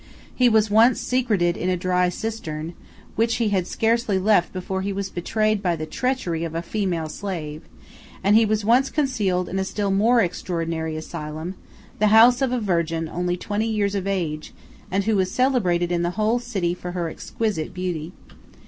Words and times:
He 0.33 0.49
was 0.49 0.71
once 0.71 0.99
secreted 0.99 1.55
in 1.55 1.69
a 1.69 1.77
dry 1.77 2.09
cistern, 2.09 2.73
which 3.15 3.35
he 3.35 3.49
had 3.49 3.67
scarcely 3.67 4.17
left 4.17 4.51
before 4.51 4.81
he 4.81 4.91
was 4.91 5.11
betrayed 5.11 5.61
by 5.61 5.75
the 5.75 5.85
treachery 5.85 6.43
of 6.43 6.55
a 6.55 6.63
female 6.63 7.07
slave; 7.07 7.61
141 8.21 8.21
and 8.23 8.35
he 8.35 8.43
was 8.43 8.65
once 8.65 8.89
concealed 8.89 9.47
in 9.47 9.59
a 9.59 9.63
still 9.63 9.91
more 9.91 10.19
extraordinary 10.19 10.97
asylum, 10.97 11.53
the 11.99 12.07
house 12.07 12.41
of 12.41 12.51
a 12.51 12.59
virgin, 12.59 13.07
only 13.09 13.37
twenty 13.37 13.67
years 13.67 13.93
of 13.93 14.07
age, 14.07 14.53
and 14.89 15.03
who 15.03 15.15
was 15.15 15.29
celebrated 15.29 15.91
in 15.91 16.01
the 16.01 16.09
whole 16.17 16.39
city 16.39 16.73
for 16.73 16.93
her 16.93 17.07
exquisite 17.07 17.71
beauty. 17.71 18.11